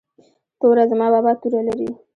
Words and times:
ت 0.19 0.23
توره 0.59 0.83
زما 0.91 1.05
بابا 1.13 1.31
توره 1.41 1.61
لري 1.67 1.89